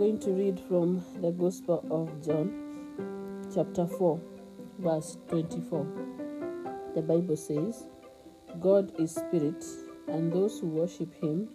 [0.00, 4.18] going to read from the Gospel of John, chapter 4,
[4.78, 5.86] verse 24.
[6.94, 7.84] The Bible says,
[8.60, 9.62] God is spirit,
[10.08, 11.50] and those who worship him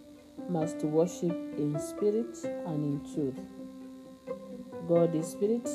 [0.48, 3.40] must worship in spirit and in truth.
[4.88, 5.68] God is spirit,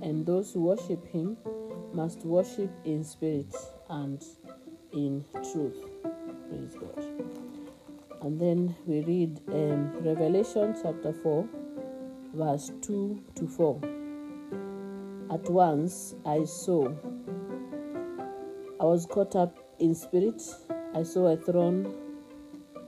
[0.00, 1.36] and those who worship him
[1.92, 3.52] must worship in spirit
[3.90, 4.24] and
[4.92, 5.74] in truth.
[6.48, 7.04] Praise God.
[8.20, 11.48] And then we read um, Revelation chapter 4,
[12.34, 13.80] verse 2 to 4.
[15.30, 16.88] At once I saw,
[18.80, 20.42] I was caught up in spirit.
[20.94, 21.94] I saw a throne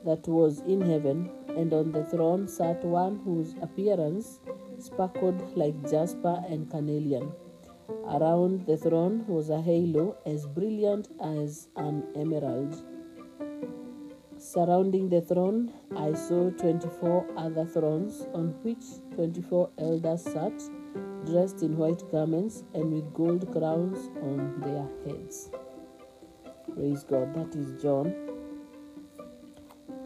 [0.05, 4.41] that was in heaven, and on the throne sat one whose appearance
[4.79, 7.33] sparkled like jasper and carnelian.
[8.07, 12.83] Around the throne was a halo as brilliant as an emerald.
[14.55, 18.85] Surrounding the throne, I saw 24 other thrones on which
[19.17, 20.53] 24 elders sat,
[21.27, 25.51] dressed in white garments and with gold crowns on their heads.
[26.73, 27.35] Praise God.
[27.35, 28.15] That is John.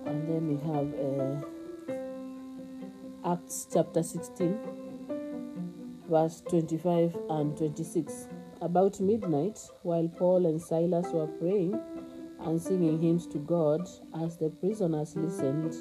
[0.07, 1.43] And then we have uh,
[3.31, 4.59] Acts chapter 16,
[6.09, 8.29] verse 25 and 26.
[8.63, 11.79] About midnight, while Paul and Silas were praying,
[12.41, 13.89] and singing hymns to God
[14.23, 15.75] as the prisoners listened,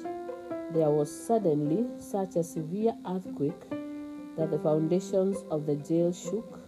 [0.72, 3.70] there was suddenly such a severe earthquake
[4.36, 6.60] that the foundations of the jail shook,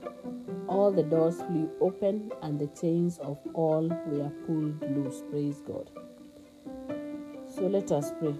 [0.68, 5.22] all the doors flew open, and the chains of all were pulled loose.
[5.30, 5.90] Praise God.
[7.48, 8.34] So let us pray.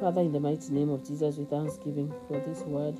[0.00, 2.96] Father, in the mighty name of Jesus, we thanksgiving for this word,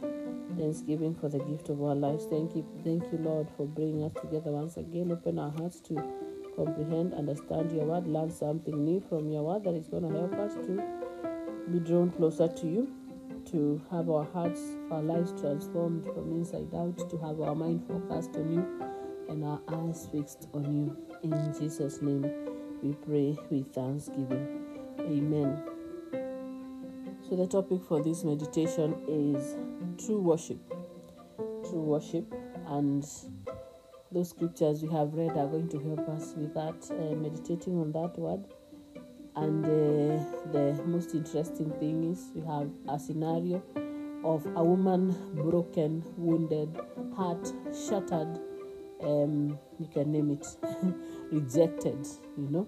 [0.58, 2.26] thanksgiving for the gift of our lives.
[2.26, 5.12] Thank you, thank you, Lord, for bringing us together once again.
[5.12, 6.02] Open our hearts to
[6.64, 10.34] comprehend, understand your word, learn something new from your word that is going to help
[10.34, 10.82] us to
[11.72, 12.92] be drawn closer to you,
[13.50, 18.36] to have our hearts, our lives transformed from inside out, to have our mind focused
[18.36, 18.66] on you
[19.30, 20.96] and our eyes fixed on you.
[21.22, 22.30] In Jesus' name,
[22.82, 24.60] we pray with thanksgiving.
[25.00, 25.62] Amen.
[27.26, 29.56] So, the topic for this meditation is
[30.04, 30.58] true worship.
[31.38, 32.34] True worship
[32.66, 33.06] and
[34.12, 37.92] those scriptures we have read are going to help us with that, uh, meditating on
[37.92, 38.44] that word.
[39.36, 43.62] And uh, the most interesting thing is we have a scenario
[44.24, 46.76] of a woman broken, wounded,
[47.16, 48.40] heart shattered,
[49.02, 50.46] um, you can name it,
[51.32, 52.06] rejected,
[52.36, 52.66] you know.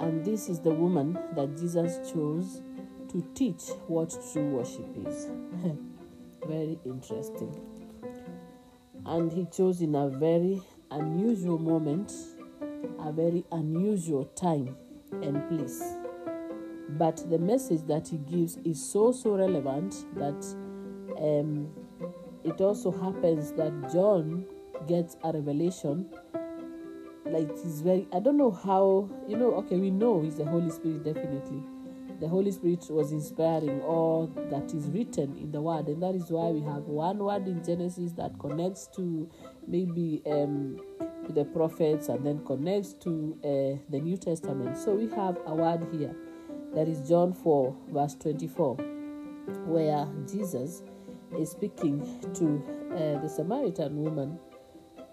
[0.00, 2.60] And this is the woman that Jesus chose
[3.08, 5.28] to teach what true worship is.
[6.46, 7.69] Very interesting
[9.06, 12.12] and he chose in a very unusual moment,
[13.00, 14.76] a very unusual time
[15.22, 15.82] and place.
[16.90, 20.44] But the message that he gives is so so relevant that
[21.18, 21.68] um,
[22.44, 24.44] it also happens that John
[24.88, 26.08] gets a revelation.
[27.26, 30.70] Like he's very, I don't know how, you know, okay, we know he's the Holy
[30.70, 31.62] Spirit definitely
[32.20, 36.30] the Holy Spirit was inspiring all that is written in the Word, and that is
[36.30, 39.28] why we have one word in Genesis that connects to
[39.66, 40.78] maybe um,
[41.26, 44.76] to the prophets and then connects to uh, the New Testament.
[44.76, 46.14] So we have a word here.
[46.74, 48.76] That is John 4, verse 24,
[49.64, 50.82] where Jesus
[51.38, 52.00] is speaking
[52.34, 52.62] to
[52.94, 54.38] uh, the Samaritan woman.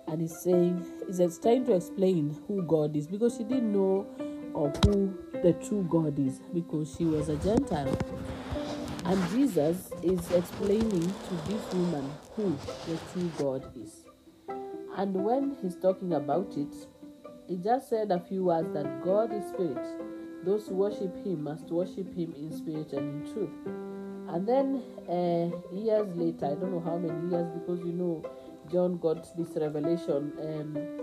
[0.07, 3.07] And he's saying, he's trying to explain who God is.
[3.07, 4.07] Because she didn't know
[4.55, 7.97] of who the true God is because she was a Gentile.
[9.05, 14.05] And Jesus is explaining to this woman who the true God is.
[14.97, 16.75] And when he's talking about it,
[17.47, 19.85] he just said a few words that God is spirit.
[20.43, 23.49] Those who worship him must worship him in spirit and in truth.
[24.29, 28.23] And then uh, years later, I don't know how many years, because you know,
[28.69, 30.33] John got this revelation.
[30.41, 30.96] Um,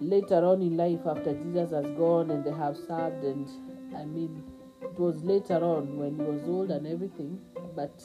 [0.00, 3.48] later on in life after Jesus has gone and they have served and
[3.96, 4.42] I mean
[4.82, 7.38] it was later on when he was old and everything
[7.76, 8.02] but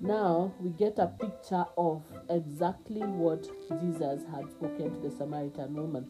[0.00, 3.42] now we get a picture of exactly what
[3.80, 6.06] Jesus had spoken to the Samaritan woman.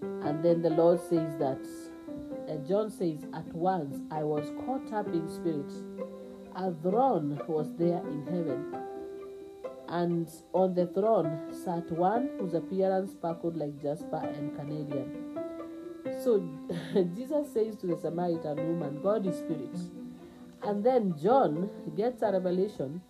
[0.00, 1.66] And then the Lord says that
[2.48, 5.72] uh, John says at once I was caught up in spirit.
[6.54, 8.85] A throne was there in heaven
[9.88, 15.38] and on the throne sat one whose appearance sparkled like jasper and carnelian.
[16.22, 16.48] So
[17.14, 19.76] Jesus says to the Samaritan woman, God is spirit.
[20.62, 23.00] And then John gets a revelation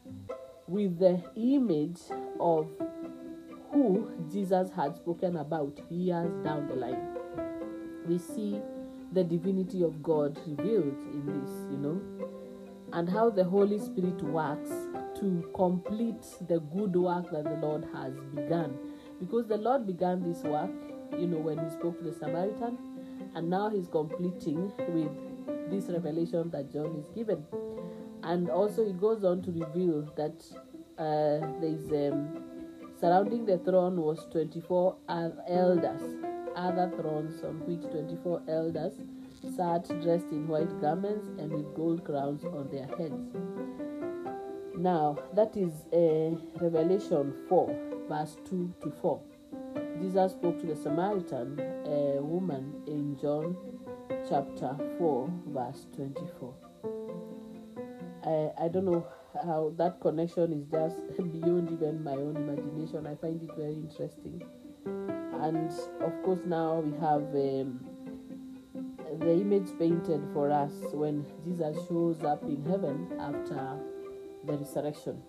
[0.69, 2.01] with the image
[2.41, 2.69] of
[3.71, 7.17] who Jesus had spoken about years down the line.
[8.07, 8.61] We see
[9.13, 12.01] the divinity of God revealed in this, you know,
[12.93, 14.71] and how the Holy Spirit works
[15.21, 18.77] to complete the good work that the Lord has begun.
[19.21, 20.71] Because the Lord began this work,
[21.19, 22.79] you know, when he spoke to the Samaritan,
[23.35, 25.11] and now he's completing with
[25.71, 27.45] this revelation that John is given.
[28.23, 30.45] And also, he goes on to reveal that
[30.99, 32.43] uh, there's um,
[33.01, 34.97] surrounding the throne was 24
[35.49, 36.03] elders,
[36.57, 38.95] other thrones on which 24 elders
[39.57, 43.37] sat dressed in white garments and with gold crowns on their heads.
[44.77, 47.77] Now, that is uh, Revelation 4,
[48.09, 49.21] verse 2 to 4.
[50.01, 53.57] Jesus spoke to the Samaritan uh, woman in John
[54.29, 56.55] chapter 4, verse 24.
[58.27, 59.07] I, I don't know
[59.43, 60.97] how that connection is just
[61.33, 63.07] beyond even my own imagination.
[63.07, 64.43] I find it very interesting.
[64.85, 65.71] And
[66.03, 67.81] of course, now we have um,
[69.21, 73.79] the image painted for us when Jesus shows up in heaven after
[74.47, 75.23] the resurrection.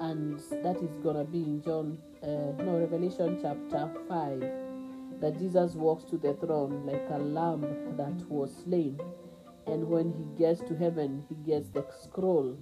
[0.00, 4.40] And that is gonna be in John, uh, no, Revelation chapter 5,
[5.20, 7.62] that Jesus walks to the throne like a lamb
[7.96, 9.00] that was slain.
[9.66, 12.56] And when he gets to heaven, he gets the scroll.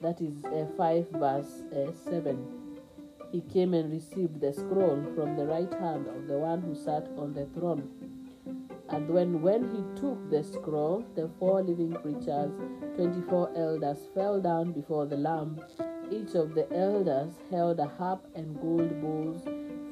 [0.00, 2.66] That is uh, 5 verse uh, 7.
[3.32, 7.08] He came and received the scroll from the right hand of the one who sat
[7.18, 8.15] on the throne.
[8.88, 12.52] And when, when he took the scroll, the four living creatures,
[12.96, 15.60] 24 elders, fell down before the Lamb.
[16.10, 19.42] Each of the elders held a harp and gold bowls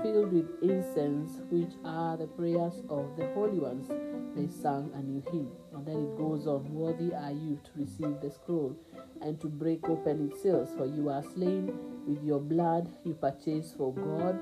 [0.05, 3.89] filled with incense, which are the prayers of the holy ones.
[4.37, 5.51] They sang a new hymn.
[5.73, 8.77] And then it goes on Worthy are you to receive the scroll
[9.25, 11.73] and to break open its seals, for you are slain
[12.07, 14.39] with your blood, you purchased for God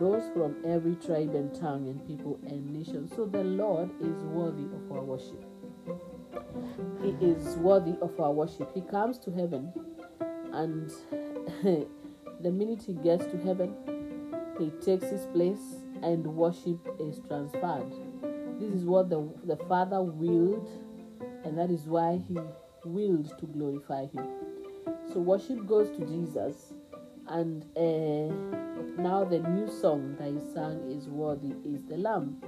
[0.00, 3.08] those from every tribe and tongue and people and nation.
[3.14, 5.44] So the Lord is worthy of our worship.
[7.02, 8.70] He is worthy of our worship.
[8.74, 9.72] He comes to heaven,
[10.52, 10.90] and
[12.40, 13.74] the minute he gets to heaven,
[14.58, 17.92] he takes his place, and worship is transferred.
[18.58, 20.68] This is what the, the Father willed,
[21.44, 22.38] and that is why he
[22.86, 24.26] willed to glorify him.
[25.12, 26.72] So worship goes to Jesus,
[27.28, 32.42] and uh, now the new song that he sang is worthy is the lamb.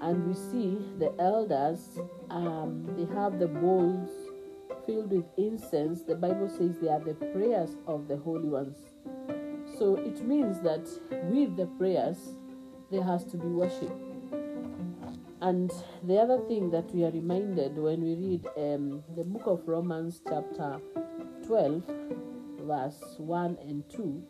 [0.00, 1.98] And we see the elders
[2.30, 4.10] um, they have the bowls
[4.86, 6.02] filled with incense.
[6.02, 8.76] The bible says they are the prayers of the holy ones.
[9.78, 10.86] So it means that
[11.30, 12.18] with the prayers
[12.90, 13.92] there has to be worship
[15.44, 15.70] and
[16.02, 20.20] the other thing that we are reminded when we read um, the book of romans
[20.28, 20.80] chapter
[21.46, 21.82] 12
[22.62, 24.22] verse 1 and 2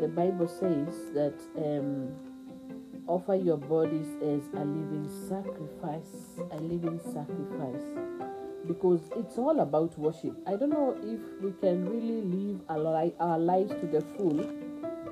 [0.00, 2.14] the bible says that um,
[3.06, 7.84] offer your bodies as a living sacrifice a living sacrifice.
[8.66, 10.36] Because it's all about worship.
[10.46, 14.40] I don't know if we can really live our, our lives to the full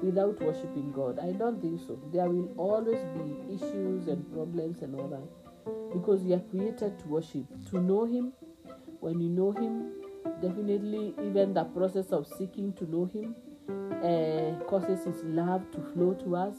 [0.02, 1.18] without worshiping god.
[1.18, 1.98] I don't think so.
[2.12, 5.92] There will always be issues and problems and all that.
[5.92, 7.44] Because we are created to worship.
[7.70, 8.32] To know him
[9.00, 9.92] when you know him
[10.40, 13.34] definitely even the process of seeking to know him
[14.02, 16.56] uh, causes his love to flow to us.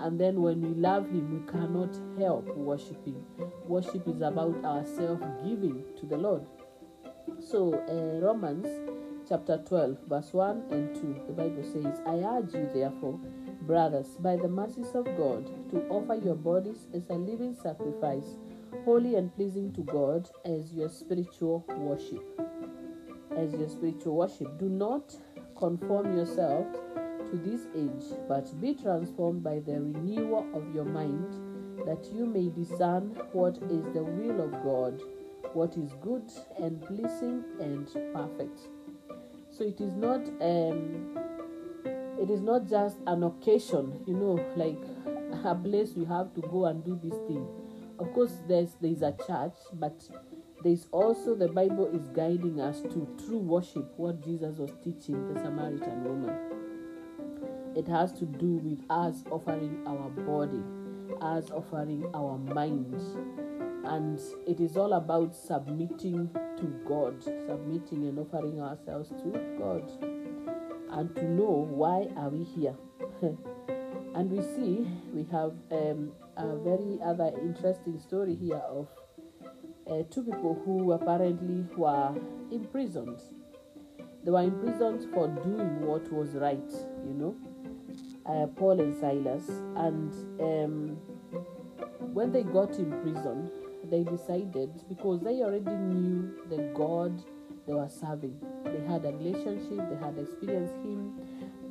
[0.00, 3.24] And then when we love him we cannot help worshiping.
[3.66, 6.44] Worship is about our self-giving to the lord.
[7.40, 8.66] So uh, romans
[9.28, 13.18] chapter 12 verse 1 and 2 the bible says i urge you therefore
[13.62, 18.36] brothers by the mercies of god to offer your bodies as a living sacrifice
[18.84, 22.22] holy and pleasing to god as your spiritual worship.
[23.36, 24.58] As your spiritual worship.
[24.58, 25.14] Do not
[25.56, 26.66] conform yourself
[27.30, 31.32] to this age, but be transformed by the renewal of your mind,
[31.86, 35.00] that you may discern what is the will of God,
[35.52, 38.68] what is good and pleasing and perfect.
[39.56, 41.16] So it is not um,
[42.18, 44.82] it is not just an occasion, you know, like
[45.44, 47.46] a place you have to go and do this thing.
[48.00, 50.02] Of course, there's there's a church, but
[50.64, 55.40] there's also the Bible is guiding us to true worship, what Jesus was teaching the
[55.40, 56.36] Samaritan woman.
[57.76, 60.62] It has to do with us offering our body,
[61.20, 62.92] us offering our mind.
[63.84, 69.90] And it is all about submitting to God, submitting and offering ourselves to God.
[70.90, 72.74] And to know why are we here.
[74.14, 78.88] and we see we have um, a very other interesting story here of
[79.90, 82.14] uh, two people who apparently were
[82.50, 83.20] imprisoned.
[84.24, 86.70] They were imprisoned for doing what was right,
[87.06, 87.36] you know,
[88.24, 89.48] uh, Paul and Silas.
[89.76, 90.96] And um,
[92.14, 93.50] when they got in prison,
[93.90, 97.22] they decided because they already knew the God
[97.66, 98.38] they were serving.
[98.64, 101.14] they had a relationship, they had experienced Him,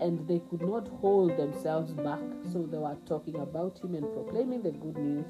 [0.01, 2.20] and they could not hold themselves back.
[2.51, 5.25] So they were talking about Him and proclaiming the good news.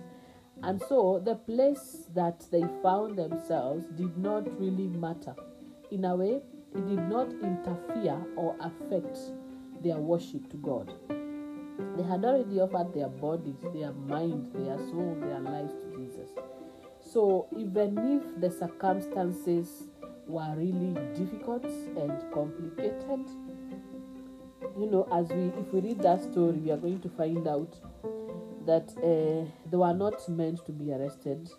[0.61, 5.35] And so the place that they found themselves did not really matter.
[5.91, 6.41] In a way,
[6.75, 9.19] it did not interfere or affect
[9.83, 10.93] their worship to God.
[11.97, 16.29] They had already offered their bodies, their mind, their soul, their lives to Jesus.
[17.13, 19.83] So even if the circumstances
[20.25, 23.29] were really difficult and complicated,
[24.79, 27.75] you know, as we if we read that story, we are going to find out
[28.65, 31.51] that uh, they were not meant to be arrested,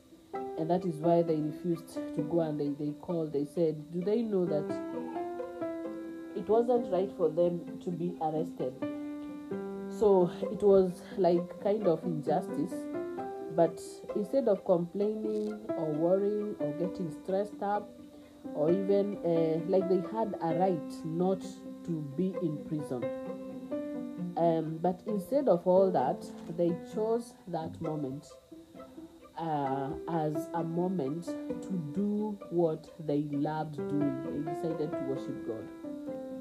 [0.59, 3.33] and that is why they refused to go and they, they called.
[3.33, 4.69] They said, Do they know that
[6.35, 8.75] it wasn't right for them to be arrested?
[9.89, 12.75] So it was like kind of injustice.
[13.55, 13.81] But
[14.17, 17.89] instead of complaining or worrying or getting stressed up,
[18.55, 21.41] or even uh, like they had a right not
[21.85, 23.05] to be in prison.
[24.37, 28.27] Um, but instead of all that, they chose that moment
[29.39, 34.45] uh, as a moment to do what they loved doing.
[34.45, 36.34] They decided to worship God.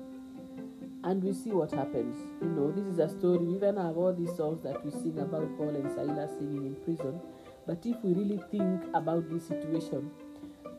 [1.03, 2.15] And we see what happens.
[2.41, 3.39] You know, this is a story.
[3.39, 6.75] We even have all these songs that we sing about Paul and Silas singing in
[6.75, 7.19] prison.
[7.67, 10.12] But if we really think about this situation,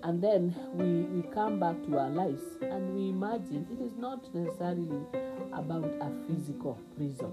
[0.02, 4.34] and then we, we come back to our lives and we imagine it is not
[4.34, 5.00] necessarily
[5.52, 7.32] about a physical prison.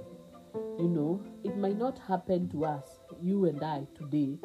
[0.79, 4.37] You know, it might not happen to us, you and I, today,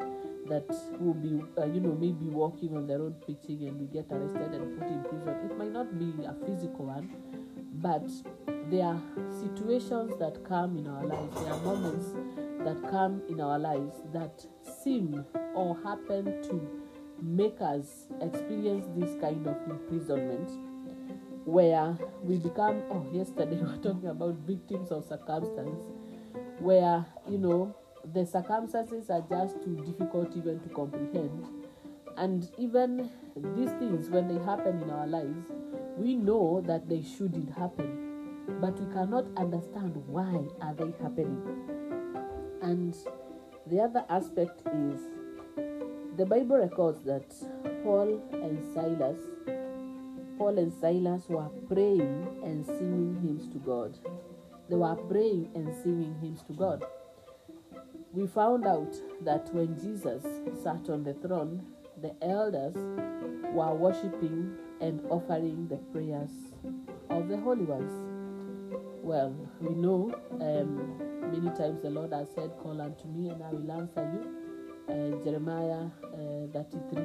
[0.49, 0.67] that
[0.99, 4.53] will be, uh, you know, maybe walking on the road preaching and we get arrested
[4.53, 5.49] and put in prison.
[5.49, 7.09] It might not be a physical one,
[7.81, 8.07] but
[8.69, 9.01] there are
[9.39, 12.07] situations that come in our lives, there are moments
[12.63, 14.45] that come in our lives that
[14.83, 16.83] seem or happen to
[17.21, 20.49] make us experience this kind of imprisonment
[21.45, 25.79] where we become oh yesterday we were talking about victims of circumstance
[26.59, 27.75] where you know
[28.13, 31.47] the circumstances are just too difficult even to comprehend
[32.17, 33.09] and even
[33.55, 35.51] these things when they happen in our lives
[35.97, 38.03] we know that they shouldn't happen.
[38.61, 41.41] But we cannot understand why are they happening.
[42.61, 42.95] And
[43.65, 45.01] the other aspect is
[46.17, 47.29] the bible records that
[47.83, 49.19] paul and silas
[50.37, 53.97] paul and silas were praying and singing hymns to god.
[54.69, 56.83] They were praying and singing hymns to god.
[58.13, 60.23] We found out that when jesus
[60.63, 61.65] sat on the throne
[62.01, 62.75] the elders
[63.53, 66.29] were worshiping and offering the prayers
[67.09, 67.91] of the holy ones.
[69.01, 73.49] Well we know um, many times the lord has said call unto me and i
[73.51, 74.33] will answer you.
[74.89, 77.03] Uh, jeremiah uh, 33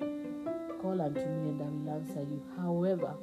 [0.00, 2.42] 3 call unto me and i will answer you.
[2.56, 3.14] However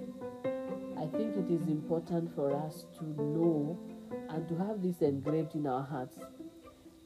[0.98, 3.78] i think it is important for us to know
[4.30, 6.18] and to have this engraved in our hearts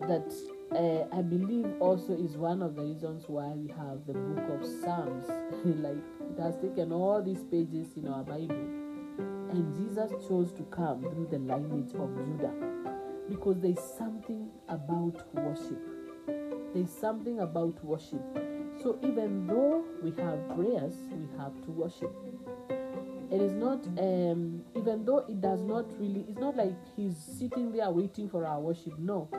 [0.01, 0.31] that
[0.75, 4.65] uh, I believe also is one of the reasons why we have the book of
[4.65, 5.25] Psalms.
[5.81, 5.97] like
[6.31, 8.55] it has taken all these pages in our Bible,
[9.51, 12.53] and Jesus chose to come through the lineage of Judah
[13.29, 15.81] because there's something about worship.
[16.73, 18.21] There's something about worship.
[18.83, 22.13] So even though we have prayers, we have to worship.
[23.31, 27.71] It is not, um, even though it does not really, it's not like he's sitting
[27.71, 28.99] there waiting for our worship.
[28.99, 29.29] No,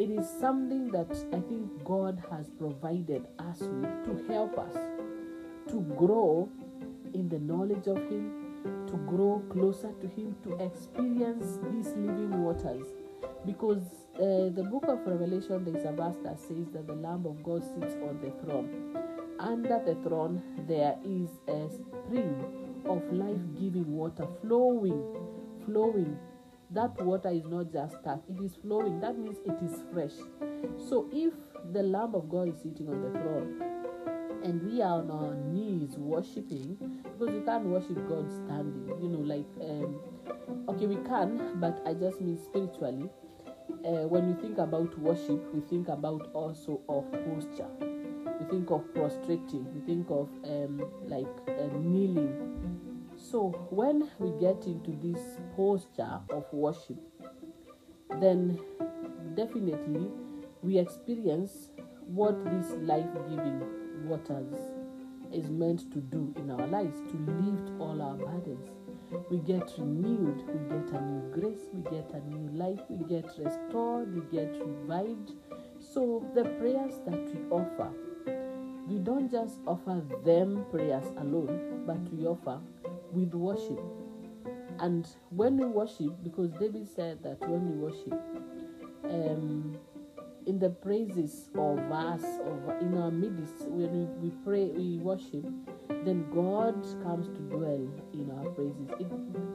[0.00, 4.74] it is something that I think God has provided us with to help us
[5.68, 6.48] to grow
[7.12, 8.32] in the knowledge of Him,
[8.86, 12.86] to grow closer to Him, to experience these living waters.
[13.44, 13.82] Because
[14.14, 17.42] uh, the book of Revelation, there is a verse that says that the Lamb of
[17.42, 18.96] God sits on the throne.
[19.38, 22.42] Under the throne, there is a spring
[22.86, 25.04] of life giving water flowing,
[25.66, 26.18] flowing
[26.72, 29.00] that water is not just stuck, it is flowing.
[29.00, 30.12] That means it is fresh.
[30.88, 31.34] So if
[31.72, 33.62] the Lamb of God is sitting on the throne
[34.44, 39.18] and we are on our knees worshiping, because we can't worship God standing, you know,
[39.18, 40.00] like, um,
[40.68, 43.10] okay, we can, but I just mean spiritually.
[43.84, 47.68] Uh, when we think about worship, we think about also of posture.
[48.40, 49.66] We think of prostrating.
[49.74, 52.49] We think of um, like uh, kneeling
[53.30, 56.98] so, when we get into this posture of worship,
[58.20, 58.58] then
[59.36, 60.08] definitely
[60.62, 61.68] we experience
[62.06, 63.62] what this life giving
[64.08, 64.58] waters
[65.32, 68.68] is meant to do in our lives to lift all our burdens.
[69.30, 73.30] We get renewed, we get a new grace, we get a new life, we get
[73.38, 75.34] restored, we get revived.
[75.78, 77.92] So, the prayers that we offer,
[78.90, 82.58] we don't just offer them prayers alone, but we offer
[83.12, 83.80] with worship.
[84.80, 88.20] And when we worship, because David said that when we worship,
[89.04, 89.78] um,
[90.46, 95.44] in the praises of us, of in our midst, when we, we pray, we worship,
[96.04, 98.88] then God comes to dwell in our praises.
[98.98, 99.06] It,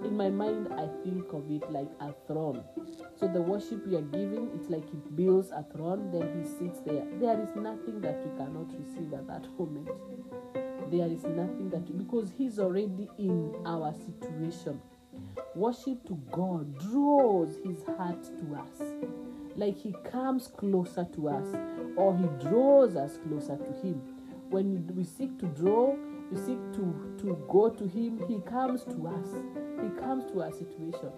[0.06, 2.63] in my mind, I think of it like a throne.
[3.17, 6.81] So the worship we are giving, it's like He builds a throne, then He sits
[6.81, 7.05] there.
[7.19, 9.89] There is nothing that we cannot receive at that moment.
[10.91, 14.81] There is nothing that because He's already in our situation.
[15.55, 18.81] Worship to God draws His heart to us.
[19.55, 21.55] Like He comes closer to us,
[21.95, 24.01] or He draws us closer to Him.
[24.50, 25.95] When we seek to draw,
[26.29, 29.27] we seek to, to go to Him, He comes to us.
[29.81, 31.12] He comes to our situation.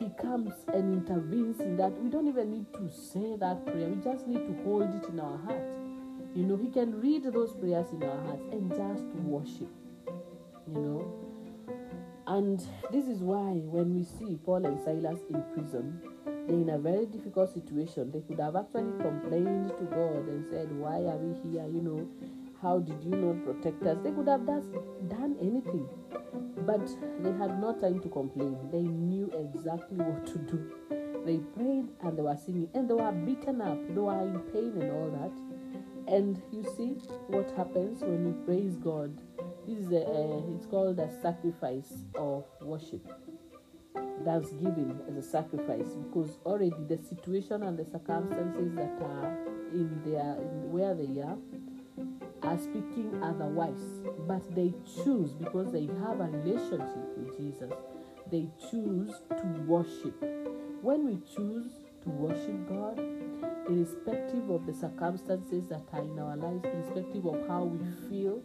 [0.00, 1.92] He comes and intervenes in that.
[2.02, 5.20] We don't even need to say that prayer, we just need to hold it in
[5.20, 5.62] our heart.
[6.34, 9.68] You know, He can read those prayers in our hearts and just worship.
[10.66, 11.14] You know.
[12.26, 16.78] And this is why when we see Paul and Silas in prison, they're in a
[16.78, 18.10] very difficult situation.
[18.10, 21.66] They could have actually complained to God and said, Why are we here?
[21.66, 22.08] You know,
[22.62, 23.96] how did you not protect us?
[24.02, 25.88] They could have done anything.
[26.66, 26.86] But
[27.22, 28.56] they had no time to complain.
[28.70, 30.72] They knew exactly what to do.
[31.24, 33.78] They prayed and they were singing and they were beaten up.
[33.88, 36.14] They were in pain and all that.
[36.14, 36.96] And you see
[37.28, 39.16] what happens when you praise God.
[39.66, 43.06] This is a, it's called a sacrifice of worship.
[44.24, 49.38] Thanksgiving as a sacrifice because already the situation and the circumstances that are
[49.72, 51.38] in their in where they are
[52.42, 54.72] are speaking otherwise, but they
[55.04, 57.72] choose because they have a relationship with Jesus.
[58.30, 60.14] They choose to worship.
[60.82, 62.98] When we choose to worship God,
[63.68, 67.78] irrespective of the circumstances that are in our lives, irrespective of how we
[68.08, 68.42] feel,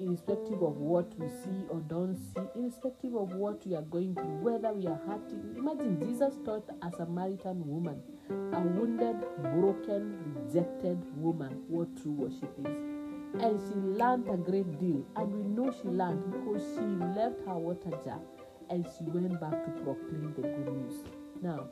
[0.00, 4.38] irrespective of what we see or don't see, irrespective of what we are going through,
[4.40, 5.54] whether we are hurting.
[5.56, 9.20] Imagine Jesus taught a Samaritan woman, a wounded,
[9.54, 12.89] broken, rejected woman, what true worship is
[13.38, 15.04] and she learned a great deal.
[15.16, 16.80] And we know she learned because she
[17.20, 18.20] left her water jar
[18.68, 20.94] and she went back to proclaim the good news.
[21.42, 21.68] Now,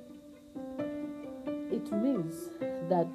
[1.71, 2.51] it means
[2.89, 3.09] that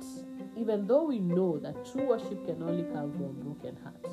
[0.56, 4.10] even though we know that true worship can only come from broken hearts,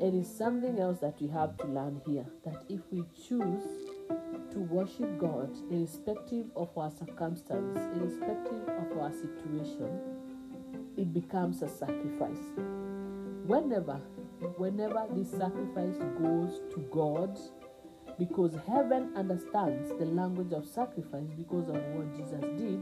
[0.00, 3.62] it is something else that we have to learn here that if we choose
[4.50, 10.00] to worship God, irrespective of our circumstance, irrespective of our situation,
[10.96, 12.81] it becomes a sacrifice
[13.46, 14.00] whenever
[14.56, 17.38] whenever this sacrifice goes to god
[18.18, 22.80] because heaven understands the language of sacrifice because of what jesus did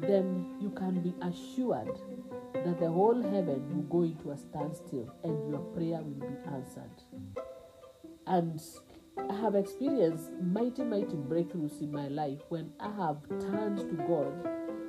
[0.00, 1.98] then you can be assured
[2.54, 7.02] that the whole heaven will go into a standstill and your prayer will be answered.
[8.26, 8.60] And
[9.30, 14.32] i have experienced mighty mighty breakthroughs in my life when i have turned to god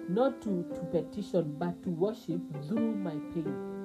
[0.07, 3.78] not to, to petition but to worship through my pain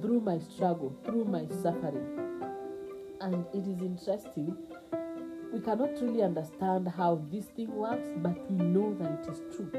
[0.00, 2.06] through my struggle, through my suffering.
[3.20, 4.56] And it is interesting.
[5.52, 9.70] We cannot really understand how this thing works, but we know that it is true.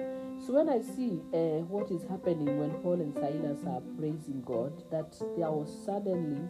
[0.45, 4.83] So when I see uh, what is happening when Paul and Silas are praising God,
[4.89, 6.41] that there was suddenly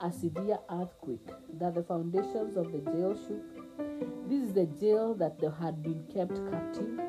[0.00, 1.26] a severe earthquake,
[1.58, 4.28] that the foundations of the jail shook.
[4.28, 7.00] This is the jail that they had been kept captive.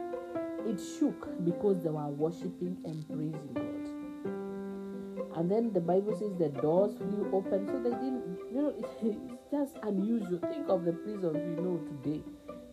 [0.65, 3.76] It shook because they were worshiping and praising God
[5.37, 7.67] and then the bible says the doors flew open.
[7.67, 8.73] So they didn't you know
[9.03, 10.39] it's just unusual.
[10.51, 12.23] Think of the prisons we know today.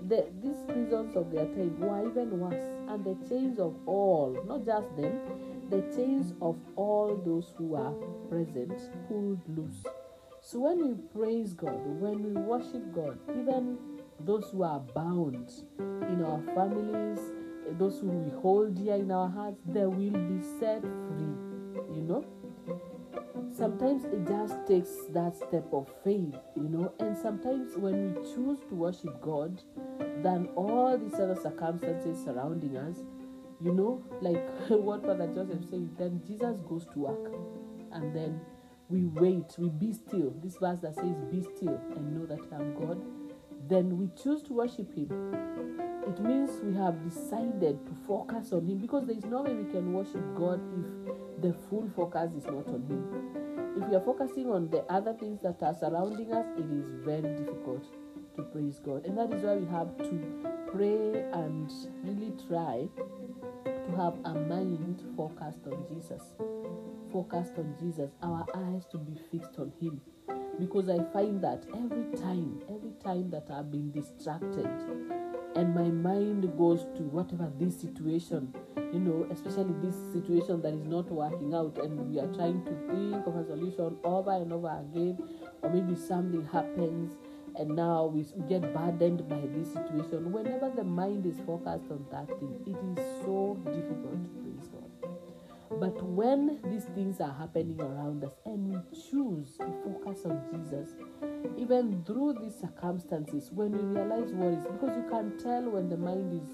[0.09, 2.65] The, these prisons of their time were even worse.
[2.89, 5.21] And the chains of all not just them
[5.71, 7.93] the chains of all those who are
[8.29, 8.73] present
[9.09, 9.85] pulled loose.
[10.41, 13.77] So when we praise god when we worship god even
[14.21, 17.21] those who are bound in our families
[17.79, 21.35] those who we hold dear in our hearts they will be set free
[21.97, 22.25] you know
[23.53, 26.93] sometimes it just takes that step of faith, you know.
[27.01, 29.63] And sometimes when we choose to worship God,
[30.23, 32.97] than all these other circumstances surrounding us,
[33.63, 37.33] you know, like what Father Joseph said, then Jesus goes to work.
[37.93, 38.41] And then
[38.89, 40.35] we wait, we be still.
[40.43, 43.01] This verse that says, Be still and know that I am God.
[43.69, 45.09] Then we choose to worship Him.
[46.07, 49.71] It means we have decided to focus on Him because there is no way we
[49.71, 53.45] can worship God if the full focus is not on Him
[53.77, 57.37] if we are focusing on the other things that are surrounding us, it is very
[57.37, 57.85] difficult
[58.37, 59.05] to praise God.
[59.05, 61.73] And that is why we have to pray and
[62.05, 62.87] really try
[63.65, 66.23] to have a mind focused on Jesus,
[67.13, 70.01] focused on Jesus, our eyes to be fixed on Him.
[70.59, 74.69] Because I find that every time, every time that I've been distracted
[75.57, 78.55] and my mind goes to whatever this situation,
[78.93, 82.73] you know, especially this situation that is not working out, and we are trying to
[82.89, 85.19] think of a solution over and over again,
[85.63, 87.17] or maybe something happens
[87.57, 90.33] and now we get burdened by this situation.
[90.33, 94.44] Whenever the mind is focused on that thing, it is so difficult.
[95.85, 98.79] But when these things are happening around us and we
[99.11, 100.95] choose to focus on Jesus,
[101.59, 105.99] even through these circumstances, when we realize what is, because you can tell when the
[105.99, 106.49] mind is,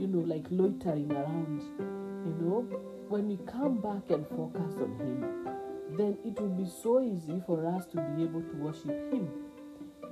[0.00, 2.60] you know, like loitering around, you know,
[3.08, 5.48] when we come back and focus on Him,
[5.96, 9.28] then it will be so easy for us to be able to worship Him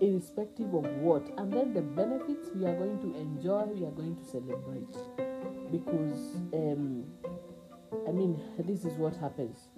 [0.00, 1.22] irrespective of what.
[1.38, 4.96] And then the benefits we are going to enjoy, we are going to celebrate.
[5.70, 7.04] Because, um,
[8.08, 9.68] I mean, this is what happens.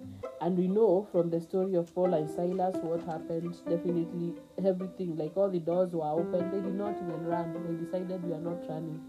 [0.41, 3.57] And we know from the story of Paul and Silas what happened.
[3.67, 7.53] Definitely, everything, like all the doors were open, they did not even run.
[7.67, 9.01] They decided we are not running.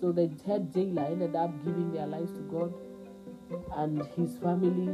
[0.00, 2.74] So the head jailer ended up giving their lives to God
[3.76, 4.92] and his family.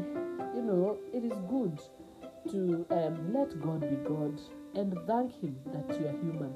[0.55, 1.79] You know, it is good
[2.51, 4.41] to um, let God be God
[4.75, 6.55] and thank Him that you are human.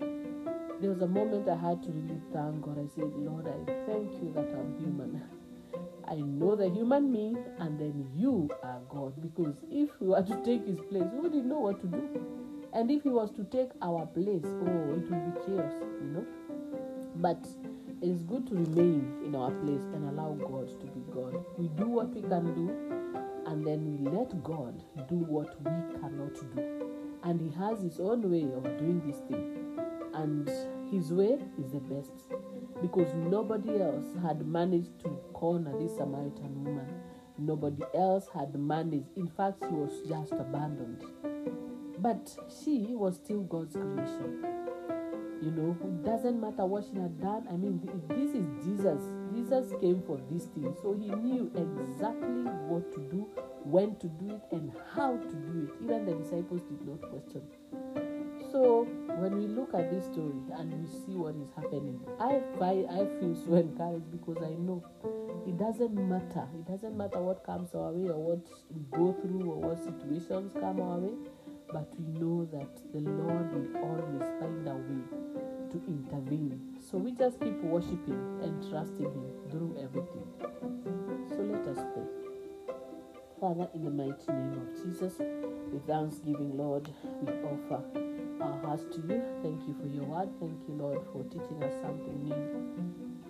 [0.80, 2.78] There was a moment I had to really thank God.
[2.78, 5.22] I said, Lord, I thank you that I'm human.
[6.08, 9.20] I know the human me, and then you are God.
[9.20, 12.26] Because if we were to take His place, we wouldn't know what to do.
[12.72, 16.26] And if He was to take our place, oh, it would be chaos, you know.
[17.16, 17.46] But
[18.00, 21.44] it is good to remain in our place and allow God to be God.
[21.58, 22.70] We do what we can do,
[23.46, 26.82] and then we let God do what we cannot do
[27.24, 29.78] and he has his own way of doing this thing
[30.14, 30.48] and
[30.92, 32.12] his way is the best.
[32.82, 36.86] Because nobody else had managed to corner this samaritan woman.
[37.38, 39.08] Nobody else had managed.
[39.16, 41.02] In fact she was just abandoned.
[41.98, 44.44] But she was still god's creation.
[45.40, 47.46] You know it doesn't matter what she had done.
[47.48, 49.02] I mean this is jesus.
[49.32, 50.76] Jesus came for this thing.
[50.82, 53.26] So he knew exactly what to do
[53.64, 55.84] when to do it and how to do it.
[55.84, 58.01] Even the disciples did not question.
[59.18, 62.40] When we look at this story and we see what is happening, I
[62.86, 64.82] I feel so encouraged because I know
[65.46, 66.46] it doesn't matter.
[66.54, 70.52] It doesn't matter what comes our way or what we go through or what situations
[70.54, 71.14] come our way,
[71.72, 75.02] but we know that the Lord will always find a way
[75.72, 76.60] to intervene.
[76.90, 80.26] So we just keep worshiping and trusting Him through everything.
[81.30, 82.06] So let us pray.
[83.40, 85.14] Father, in the mighty name of Jesus,
[85.72, 86.88] with thanksgiving, Lord,
[87.22, 87.82] we offer
[88.42, 89.22] our hearts to you.
[89.42, 90.28] Thank you for your word.
[90.40, 92.34] Thank you, Lord, for teaching us something new.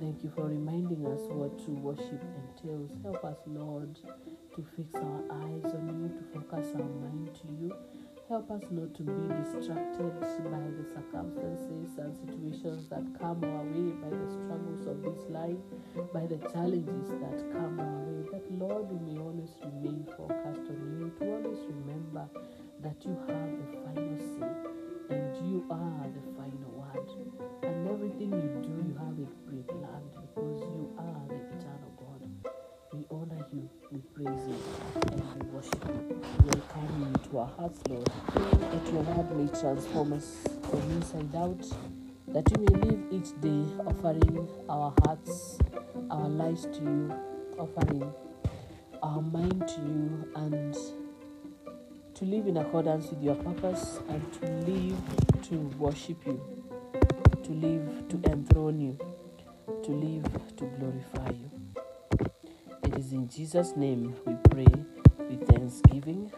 [0.01, 2.91] Thank you for reminding us what true worship entails.
[3.05, 3.95] Help us, Lord,
[4.57, 7.77] to fix our eyes on you, to focus our mind to you.
[8.29, 9.13] Help us not to be
[9.45, 15.29] distracted by the circumstances and situations that come our way, by the struggles of this
[15.29, 15.63] life,
[16.13, 18.27] by the challenges that come our way.
[18.33, 22.27] That, Lord, we may always remain focused on you, to always remember
[22.81, 24.82] that you have the final say
[25.13, 27.09] and you are the final word.
[27.63, 32.21] And everything you do, you have it pre-planned because you are the eternal God.
[32.93, 34.57] We honor you, we praise you,
[35.13, 36.21] and we worship you.
[36.39, 41.35] We welcome you to our hearts, Lord, that your word may transform us from inside
[41.37, 41.65] out,
[42.29, 45.59] that we may live each day offering our hearts,
[46.11, 47.15] our lives to you,
[47.59, 48.13] offering
[49.03, 50.77] our mind to you and
[52.23, 54.97] to live in accordance with your purpose and to live
[55.43, 56.41] to worship you,
[57.43, 58.97] to live to enthrone you,
[59.83, 60.25] to live
[60.57, 61.51] to glorify you.
[62.85, 64.73] It is in Jesus' name we pray
[65.19, 66.31] with thanksgiving.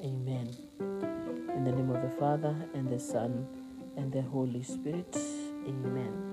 [0.00, 0.54] Amen.
[0.80, 3.46] In the name of the Father and the Son
[3.96, 5.16] and the Holy Spirit.
[5.66, 6.31] Amen.